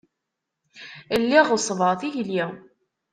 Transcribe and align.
Lliɣ 1.21 1.45
ɣeṣṣbeɣ 1.49 1.91
tikli. 1.99 2.43